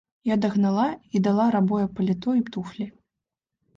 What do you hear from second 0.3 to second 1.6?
дагнала і дала